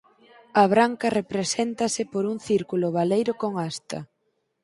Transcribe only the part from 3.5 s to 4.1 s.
hasta.